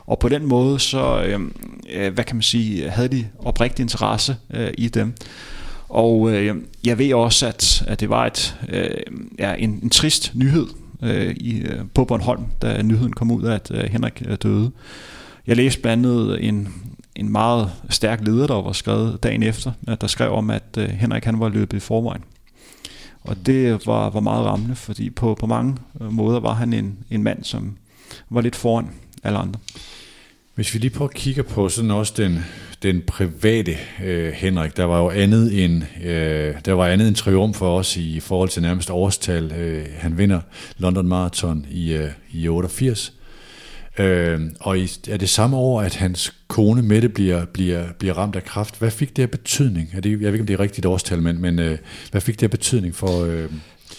[0.05, 4.73] Og på den måde, så, øh, hvad kan man sige, havde de oprigtig interesse øh,
[4.77, 5.13] i dem.
[5.89, 8.89] Og øh, jeg ved også, at, at det var et, øh,
[9.39, 10.67] ja, en, en trist nyhed
[11.03, 14.71] øh, i, øh, på Bornholm, da nyheden kom ud af, at øh, Henrik øh, døde.
[15.47, 16.69] Jeg læste blandt andet en,
[17.15, 20.89] en meget stærk leder, der var skrevet dagen efter, at der skrev om, at øh,
[20.89, 22.23] Henrik han var løbet i forvejen.
[23.21, 26.97] Og det var, var meget rammende, fordi på, på mange øh, måder var han en,
[27.11, 27.77] en mand, som
[28.29, 28.89] var lidt foran
[29.23, 29.59] alle andre.
[30.55, 32.45] Hvis vi lige prøver at kigge på sådan også den,
[32.83, 37.57] den private øh, Henrik, der var jo andet en, øh, der var andet en triumf
[37.57, 39.51] for os i forhold til nærmest årstal.
[39.51, 40.39] Øh, han vinder
[40.77, 43.13] London Marathon i, øh, i 88,
[43.99, 48.35] Øh, og i, er det samme år, at hans kone Mette bliver, bliver, bliver ramt
[48.35, 48.79] af kraft.
[48.79, 49.89] Hvad fik det af betydning?
[49.93, 51.77] Er det, jeg ved ikke, om det er rigtigt årstal, men, men øh,
[52.11, 53.51] hvad fik det af betydning for, øh,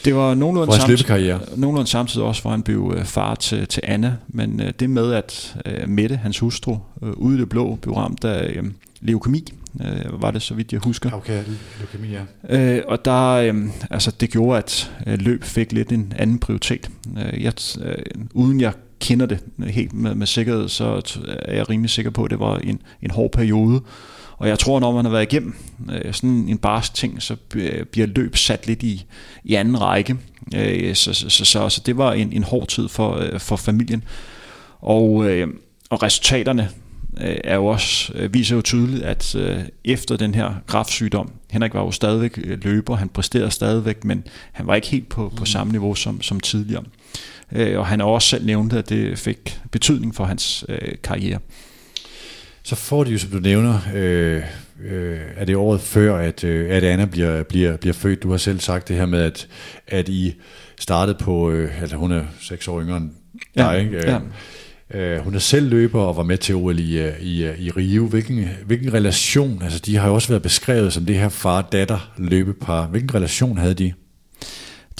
[0.04, 4.18] det var nogenlunde, samtidig, nogenlunde samtidig også, hvor han blev øh, far til, til Anne.
[4.28, 7.94] Men øh, det med, at øh, Mette, hans hustru, øh, ude i det blå, blev
[7.94, 8.64] ramt af øh,
[9.00, 9.44] leukemi,
[9.80, 11.10] øh, var det så vidt jeg husker.
[11.12, 11.44] Okay,
[11.78, 12.08] leukemi,
[12.48, 12.76] ja.
[12.76, 13.54] Øh, og der, øh,
[13.90, 16.90] altså, det gjorde, at øh, løb fik lidt en anden prioritet.
[17.18, 17.96] Øh, jeg, øh,
[18.34, 22.30] uden jeg kender det helt med, med sikkerhed, så er jeg rimelig sikker på, at
[22.30, 23.80] det var en, en hård periode.
[24.38, 25.54] Og jeg tror, når man har været igennem
[25.92, 27.36] øh, sådan en barsk ting, så
[27.90, 29.04] bliver løb sat lidt i,
[29.44, 30.16] i anden række.
[30.54, 33.56] Øh, så, så, så, så, så det var en, en hård tid for, øh, for
[33.56, 34.04] familien.
[34.80, 35.48] Og, øh,
[35.90, 36.70] og resultaterne
[37.20, 41.74] øh, er jo også, øh, viser jo tydeligt, at øh, efter den her kraftsygdom, Henrik
[41.74, 45.44] var jo stadigvæk øh, løber, han præsterede stadigvæk, men han var ikke helt på, på
[45.44, 46.84] samme niveau som, som tidligere.
[47.52, 51.38] Øh, og han har også selv nævnt, at det fik betydning for hans øh, karriere.
[52.68, 54.42] Så får de jo, som du nævner, øh,
[54.84, 58.22] øh, er det året før, at, øh, at Anna bliver, bliver, bliver født.
[58.22, 59.48] Du har selv sagt det her med, at,
[59.86, 60.34] at I
[60.80, 63.10] startede på, øh, altså hun er seks år yngre end
[63.56, 64.20] dig, ja, ikke?
[64.90, 64.98] Ja.
[64.98, 67.70] Øh, hun er selv løber og var med til OL i, øh, i, øh, i
[67.70, 68.06] Rio.
[68.06, 72.86] Hvilken, hvilken relation, altså de har jo også været beskrevet som det her far-datter løbepar.
[72.86, 73.92] Hvilken relation havde de?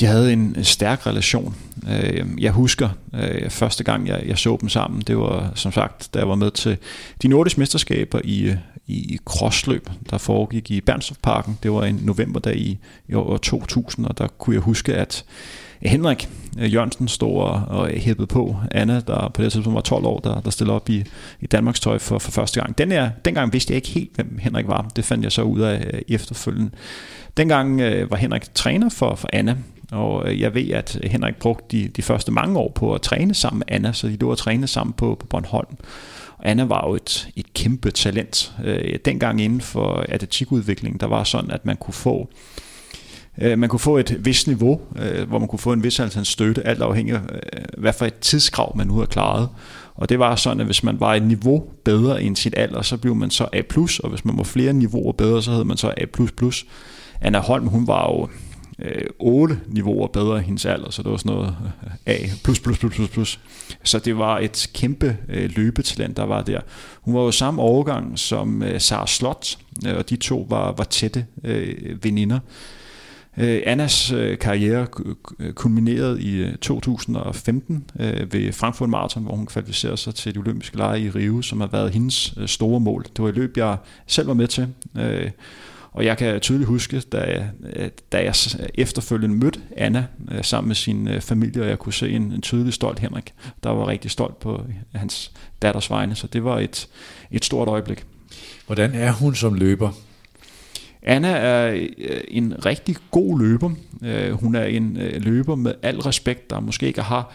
[0.01, 1.55] De havde en øh, stærk relation.
[1.91, 6.09] Øh, jeg husker øh, første gang, jeg, jeg så dem sammen, det var som sagt,
[6.15, 6.77] da jeg var med til
[7.23, 8.55] de nordiske mesterskaber i,
[8.87, 11.59] i crossløb, der foregik i Bernstorffparken.
[11.63, 15.25] Det var en novemberdag i, i år 2000, og der kunne jeg huske, at
[15.83, 20.41] Henrik Jørgensen stod og hæppede på Anna, der på det tidspunkt var 12 år, der,
[20.41, 21.05] der stillede op i,
[21.41, 22.79] i Danmarks tøj for, for første gang.
[22.79, 24.91] Den her, dengang vidste jeg ikke helt, hvem Henrik var.
[24.97, 26.71] Det fandt jeg så ud af efterfølgende.
[27.37, 29.57] Dengang øh, var Henrik træner for, for Anna,
[29.93, 33.35] og øh, jeg ved, at Henrik brugte de, de første mange år på at træne
[33.35, 35.77] sammen med Anna, så de lå og træne sammen på, på Bornholm.
[36.43, 38.53] Anna var jo et, et kæmpe talent.
[38.65, 42.29] Øh, dengang inden for atletikudvikling, der var sådan, at man kunne få
[43.39, 46.19] øh, man kunne få et vis niveau, øh, hvor man kunne få en vis altså
[46.19, 49.49] antal støtte, alt afhængig af, øh, hvad for et tidskrav man nu havde klaret.
[49.95, 52.97] Og det var sådan, at hvis man var et niveau bedre end sit alder, så
[52.97, 53.61] blev man så A+,
[54.05, 56.05] og hvis man var flere niveauer bedre, så hed man så A++.
[57.21, 58.29] Anna Holm, hun var jo
[58.79, 62.29] øh, 8 niveauer bedre end hendes alder, så det var sådan noget øh, A+++++.
[62.45, 63.41] Plus, plus, plus, plus, plus.
[63.85, 66.61] Så det var et kæmpe øh, løbetalent, der var der.
[67.01, 70.85] Hun var jo samme årgang som øh, Sara Slot, øh, og de to var, var
[70.85, 72.39] tætte øh, veninder.
[73.39, 74.87] Øh, Annas øh, karriere
[75.55, 81.01] kulminerede i 2015 øh, ved Frankfurt Marathon, hvor hun kvalificerede sig til de olympiske lege
[81.01, 83.03] i Rio, som har været hendes store mål.
[83.03, 84.69] Det var et løb, jeg selv var med til.
[85.93, 87.51] Og jeg kan tydeligt huske, da jeg,
[88.13, 88.35] da jeg
[88.75, 90.07] efterfølgende mødte Anna
[90.43, 93.89] sammen med sin familie, og jeg kunne se en, en tydelig stolt Henrik, der var
[93.89, 94.63] rigtig stolt på
[94.95, 96.15] hans datters vegne.
[96.15, 96.89] Så det var et,
[97.31, 98.05] et stort øjeblik.
[98.67, 99.91] Hvordan er hun som løber?
[101.03, 103.71] Anna er øh, en rigtig god løber.
[104.05, 107.33] Øh, hun er en øh, løber med al respekt, der måske ikke har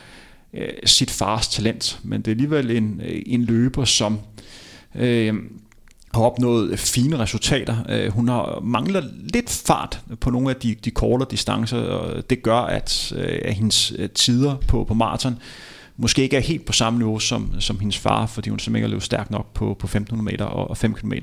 [0.86, 4.20] sit fars talent, men det er alligevel en, en løber, som
[4.96, 5.34] øh,
[6.14, 7.76] har opnået øh, fine resultater.
[7.90, 9.02] Øh, hun har mangler
[9.34, 13.54] lidt fart på nogle af de, de kortere distancer, og det gør, at, øh, at
[13.54, 15.38] hendes tider på, på maraton
[15.98, 18.88] måske ikke er helt på samme niveau som, som hendes far, fordi hun simpelthen ikke
[18.88, 21.14] har løbet stærkt nok på, på 1500 meter og, og 5 km.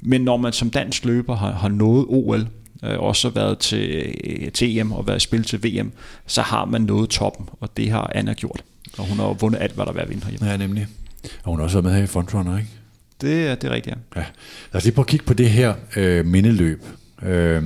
[0.00, 2.48] Men når man som dansk løber har, har nået OL,
[2.84, 4.14] øh, også været til,
[4.54, 5.92] til EM og været i spil til VM,
[6.26, 8.64] så har man nået toppen, og det har Anna gjort.
[8.98, 10.50] Og hun har vundet alt, hvad der er ved at vinde herhjemme.
[10.50, 10.86] Ja, nemlig.
[11.44, 12.70] Og hun har også været med her i Frontrunner, ikke?
[13.22, 14.20] Det, er, det er rigtigt, ja.
[14.20, 14.26] ja.
[14.72, 16.84] Lad os lige prøve at kigge på det her øh, mindeløb.
[17.22, 17.62] Øh,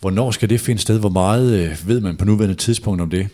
[0.00, 1.00] hvornår skal det finde sted?
[1.00, 3.28] Hvor meget øh, ved man på nuværende tidspunkt om det?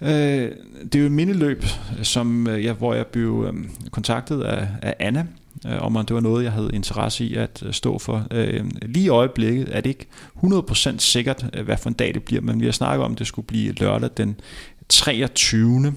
[0.00, 0.50] Øh,
[0.84, 1.64] det er jo et mindeløb,
[2.02, 5.26] som, øh, ja, hvor jeg blev øh, kontaktet af, af Anna,
[5.66, 8.26] øh, om at det var noget, jeg havde interesse i at øh, stå for.
[8.30, 10.06] Øh, lige i øjeblikket er det ikke
[10.44, 13.18] 100% sikkert, øh, hvad for en dag det bliver, men vi har snakket om, at
[13.18, 14.36] det skulle blive lørdag den
[14.88, 15.94] 23.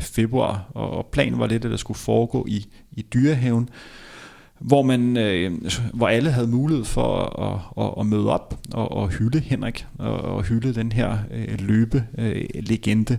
[0.00, 2.66] februar, og planen var lidt, at det skulle foregå i,
[2.98, 3.68] i dyrehaven
[4.58, 5.52] hvor man, øh,
[5.94, 10.20] hvor alle havde mulighed for at, at, at møde op og, og hylde Henrik og,
[10.20, 13.18] og hylde den her øh, løbe øh, legende.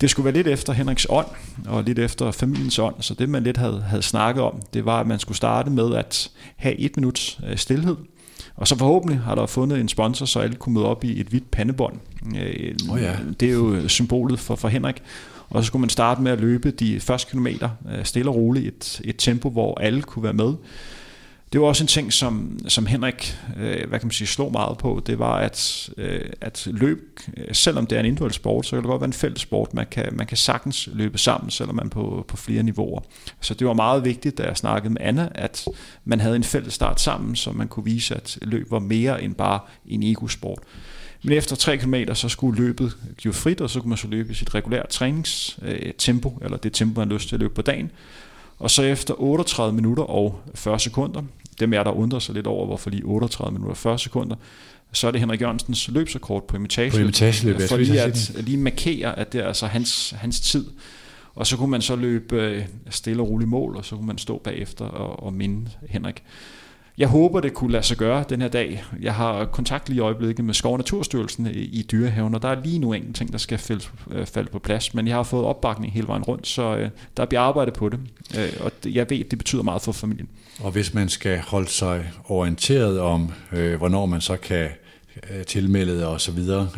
[0.00, 1.26] Det skulle være lidt efter Henriks ånd
[1.66, 5.00] og lidt efter familiens ånd, så det man lidt havde, havde snakket om, det var,
[5.00, 7.96] at man skulle starte med at have et minuts øh, stillhed,
[8.56, 11.26] og så forhåbentlig har der fundet en sponsor, så alle kunne møde op i et
[11.26, 11.94] hvidt pandebånd.
[12.40, 13.16] Øh, oh ja.
[13.40, 15.02] Det er jo symbolet for, for Henrik.
[15.50, 18.66] Og så skulle man starte med at løbe de første kilometer øh, stille og roligt,
[18.66, 20.54] et, et tempo, hvor alle kunne være med.
[21.52, 24.78] Det var også en ting, som, som Henrik øh, hvad kan man sige, slog meget
[24.78, 28.70] på, det var, at, øh, at løb, øh, selvom det er en individuel sport, så
[28.70, 29.74] kan det godt være en fælles sport.
[29.74, 33.00] Man kan, man kan sagtens løbe sammen, selvom man på, på flere niveauer.
[33.40, 35.66] Så det var meget vigtigt, da jeg snakkede med Anna, at
[36.04, 39.34] man havde en fælles start sammen, så man kunne vise, at løb var mere end
[39.34, 40.58] bare en ego-sport.
[41.22, 44.32] Men efter 3 km, så skulle løbet give frit, og så kunne man så løbe
[44.32, 47.62] i sit regulære træningstempo, øh, eller det tempo, man har lyst til at løbe på
[47.62, 47.90] dagen.
[48.58, 51.22] Og så efter 38 minutter og 40 sekunder,
[51.60, 54.36] dem er der undrer sig lidt over, hvorfor lige 38 minutter og 40 sekunder,
[54.92, 56.90] så er det Henrik Jørgensens løbsrekord på imitage.
[56.90, 60.66] På imitage For lige at lige markere, at det er altså hans, hans tid.
[61.34, 64.18] Og så kunne man så løbe øh, stille og roligt mål, og så kunne man
[64.18, 66.22] stå bagefter og, og minde Henrik.
[66.98, 68.84] Jeg håber, det kunne lade sig gøre den her dag.
[69.00, 72.78] Jeg har kontakt lige i øjeblikket med Skov Naturstyrelsen i, Dyrehaven, og der er lige
[72.78, 75.92] nu en ting, der skal falde, øh, falde på plads, men jeg har fået opbakning
[75.92, 77.98] hele vejen rundt, så øh, der bliver arbejdet på det,
[78.38, 80.28] øh, og jeg ved, det betyder meget for familien.
[80.60, 83.32] Og hvis man skal holde sig orienteret om,
[83.78, 84.68] hvornår man så kan
[85.46, 86.68] tilmelde og så videre.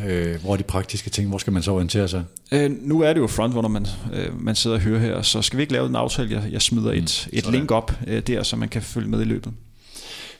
[0.42, 1.28] Hvor er de praktiske ting?
[1.28, 2.24] Hvor skal man så orientere sig?
[2.52, 5.56] Øh, nu er det jo frontrunner, man, øh, man sidder og hører her, så skal
[5.56, 6.30] vi ikke lave en aftale?
[6.30, 9.20] Jeg, jeg smider et, mm, et link op øh, der, så man kan følge med
[9.20, 9.52] i løbet.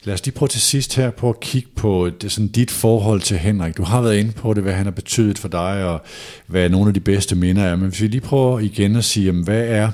[0.04, 3.20] Lad os lige prøve til sidst her på at kigge på det, sådan dit forhold
[3.20, 3.76] til Henrik.
[3.76, 6.02] Du har været inde på det, hvad han har betydet for dig, og
[6.46, 7.76] hvad nogle af de bedste minder er.
[7.76, 9.90] Men hvis vi lige prøver igen at sige, jamen, hvad er...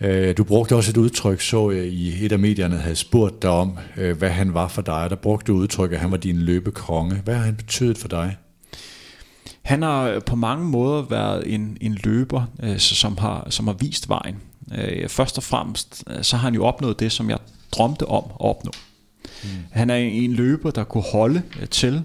[0.00, 3.50] Øh, du brugte også et udtryk, så jeg i et af medierne havde spurgt dig
[3.50, 5.06] om, øh, hvad han var for dig.
[5.10, 7.20] Der brugte du udtryk, at han var din løbekonge.
[7.24, 8.36] Hvad har han betydet for dig?
[9.62, 13.74] Han har øh, på mange måder været en, en løber, øh, som, har, som har
[13.74, 14.36] vist vejen.
[14.78, 17.38] Øh, først og fremmest, øh, så har han jo opnået det, som jeg
[17.72, 18.72] drømte om at opnå.
[19.42, 19.48] Mm.
[19.70, 22.02] Han er en løber, der kunne holde øh, til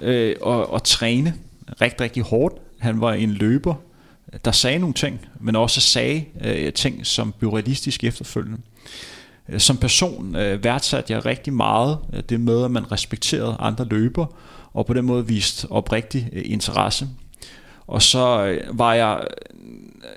[0.00, 1.34] øh, og, og træne
[1.80, 2.54] rigtig, rigtig hårdt.
[2.78, 3.74] Han var en løber,
[4.44, 8.58] der sagde nogle ting, men også sagde øh, ting, som byrealistisk efterfølgende.
[9.48, 13.84] Øh, som person øh, værdsatte jeg rigtig meget øh, det med, at man respekterede andre
[13.84, 14.26] løber,
[14.72, 17.08] og på den måde viste oprigtig øh, interesse.
[17.90, 19.20] Og så øh, var jeg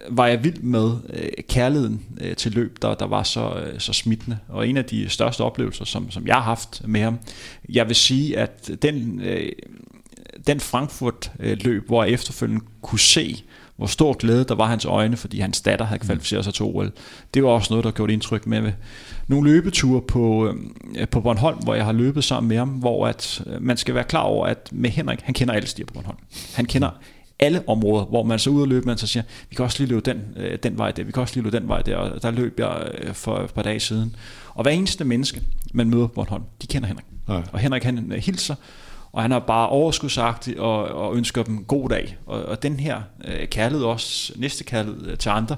[0.10, 3.94] var jeg vild med øh, kærligheden øh, til løb, der, der var så, øh, så
[3.94, 4.38] smittende.
[4.50, 7.20] Og en af de største oplevelser, som, som jeg har haft med ham,
[7.70, 9.52] jeg vil sige, at den, øh,
[10.48, 13.44] den Frankfurt-løb, hvor jeg efterfølgende kunne se,
[13.76, 16.92] hvor stor glæde der var hans øjne, fordi hans datter havde kvalificeret sig til OL.
[17.34, 18.72] Det var også noget, der gjorde indtryk med,
[19.28, 20.54] nogle løbeture på,
[20.98, 23.96] øh, på Bornholm, hvor jeg har løbet sammen med ham, hvor at, øh, man skal
[23.96, 26.18] være klar over, at med Henrik, han kender alle stier på Bornholm.
[26.56, 26.90] Han kender
[27.40, 29.90] alle områder, hvor man så ud og løbe, man så siger, vi kan også lige
[29.90, 32.22] løbe den, øh, den vej der, vi kan også lige løbe den vej der, og
[32.22, 34.16] der løb jeg øh, for et par dage siden.
[34.54, 35.42] Og hver eneste menneske,
[35.74, 37.06] man møder på Bornholm, de kender Henrik.
[37.28, 37.44] Nej.
[37.52, 38.56] Og Henrik han øh, hilser,
[39.12, 42.18] og han har bare overskudsagtig og, og ønsker dem god dag.
[42.26, 45.56] Og, og den her øh, kærlighed også, næste kærlighed til andre,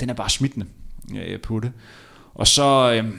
[0.00, 0.66] den er bare smittende
[1.16, 1.72] øh, på det.
[2.34, 3.12] Og så, øh,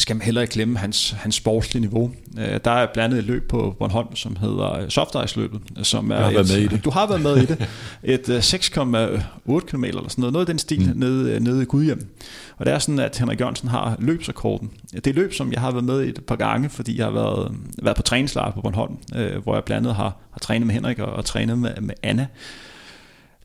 [0.00, 2.10] skal man heller ikke glemme hans, hans sportslige niveau.
[2.38, 6.10] Øh, der er blandt andet et løb på Bornholm, som hedder Soft Ice løbet, som
[6.10, 6.84] er jeg har et, været med i det.
[6.84, 7.68] Du har været med i det.
[8.02, 10.98] Et 6,8 km eller sådan noget, noget af den stil mm.
[11.00, 12.08] nede, nede i Gudhjem.
[12.56, 14.70] Og det er sådan, at Henrik Jørgensen har løbsrekorden.
[14.92, 17.12] Det er løb, som jeg har været med i et par gange, fordi jeg har
[17.12, 20.74] været, været på træningslejr på Bornholm, øh, hvor jeg blandt andet har, har trænet med
[20.74, 22.26] Henrik og, og trænet med, med Anna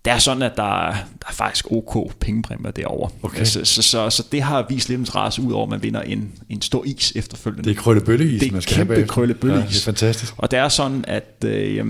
[0.06, 3.10] det er sådan, at der, der er faktisk ok pengepræmier derovre.
[3.24, 3.46] Okay.
[3.46, 6.32] Så, så, så, så det har vist lidt interesse ud over, at man vinder en,
[6.50, 7.70] en stor is efterfølgende.
[7.70, 9.64] Det er krøllebølleis, det er man skal kæmpe have krøllebølleis.
[9.64, 10.34] Ja, det er fantastisk.
[10.38, 11.86] Og det er sådan, at øh,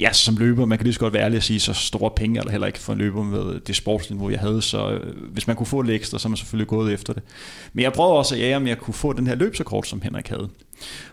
[0.00, 2.38] ja, som løber, man kan lige så godt være ærlig at sige, så store penge
[2.38, 4.62] eller heller ikke for en løber med det sportsniveau, jeg havde.
[4.62, 7.22] Så øh, hvis man kunne få lidt ekstra, så er man selvfølgelig gået efter det.
[7.72, 10.28] Men jeg prøvede også at jage, om jeg kunne få den her løbsrekord, som Henrik
[10.28, 10.48] havde.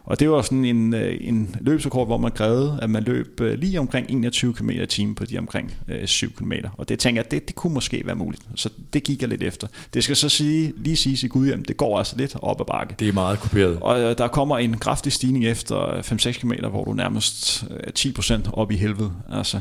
[0.04, 3.60] Og det var sådan en, øh, en løbsrekord, hvor man krævede, at man løb øh,
[3.60, 5.74] lige omkring 21 km i timen på de omkring
[6.06, 6.54] 7 km.
[6.78, 8.44] Og det tænker jeg, det, det kunne måske være muligt.
[8.56, 9.68] Så det gik jeg lidt efter.
[9.94, 12.96] Det skal så sige, lige sige i Gudhjem, det går altså lidt op ad bakke.
[13.00, 13.78] Det er meget kopieret.
[13.82, 18.72] Og der kommer en kraftig stigning efter 5-6 km, hvor du nærmest er 10% op
[18.72, 19.12] i helvede.
[19.32, 19.60] Altså,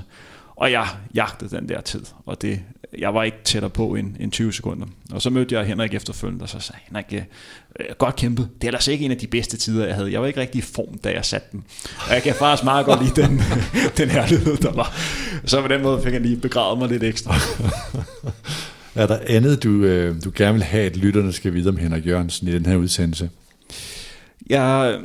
[0.56, 2.60] og jeg jagtede den der tid, og det,
[2.98, 4.86] jeg var ikke tættere på end, end 20 sekunder.
[5.12, 7.22] Og så mødte jeg Henrik efterfølgende, og så sagde Henrik, øh,
[7.98, 8.48] godt kæmpet.
[8.54, 10.12] Det er ellers ikke en af de bedste tider, jeg havde.
[10.12, 11.64] Jeg var ikke rigtig i form, da jeg satte den.
[12.08, 13.42] Og jeg kan faktisk meget godt lide den,
[13.98, 14.96] den herlighed, der var.
[15.44, 17.34] Så på den måde fik jeg lige begravet mig lidt ekstra.
[19.02, 22.06] er der andet, du, øh, du gerne vil have, at lytterne skal vide om Henrik
[22.06, 23.30] Jørgensen i den her udsendelse?
[24.50, 24.98] Jeg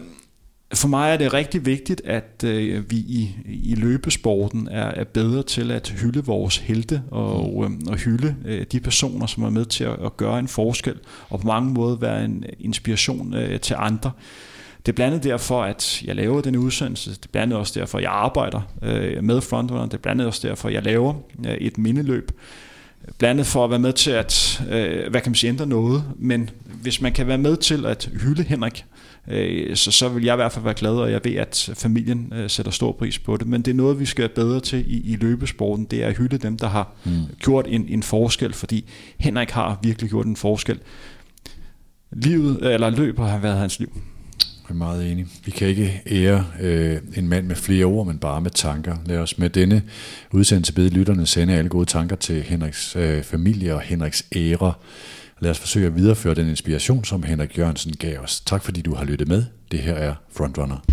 [0.73, 5.43] for mig er det rigtig vigtigt, at øh, vi i, i løbesporten er, er bedre
[5.43, 9.65] til at hylde vores helte og, øh, og hylde øh, de personer, som er med
[9.65, 10.99] til at, at gøre en forskel
[11.29, 14.11] og på mange måder være en inspiration øh, til andre.
[14.85, 17.09] Det er blandt andet derfor, at jeg laver den udsendelse.
[17.09, 19.85] Det er blandt andet også derfor, at jeg arbejder øh, med Frontrunner.
[19.85, 21.13] Det er blandt andet også derfor, at jeg laver
[21.45, 22.31] øh, et mindeløb.
[23.17, 26.03] Blandt andet for at være med til at, øh, hvad kan man sige, ændre noget.
[26.17, 26.49] Men
[26.81, 28.85] hvis man kan være med til at hylde Henrik,
[29.27, 32.33] øh, så, så vil jeg i hvert fald være glad, og jeg ved, at familien
[32.35, 33.47] øh, sætter stor pris på det.
[33.47, 36.17] Men det er noget, vi skal være bedre til i, i løbesporten, det er at
[36.17, 37.11] hylde dem, der har mm.
[37.39, 40.79] gjort en, en forskel, fordi Henrik har virkelig gjort en forskel.
[42.11, 44.01] Livet, eller løber har været hans liv.
[44.69, 45.27] Jeg er meget enig.
[45.45, 48.95] Vi kan ikke ære øh, en mand med flere ord, men bare med tanker.
[49.05, 49.83] Lad os med denne
[50.31, 54.73] udsendelse bede lytterne sende alle gode tanker til Henriks øh, familie og Henriks ære.
[55.39, 58.41] Lad os forsøge at videreføre den inspiration, som Henrik Jørgensen gav os.
[58.41, 59.43] Tak fordi du har lyttet med.
[59.71, 60.85] Det her er Frontrunner.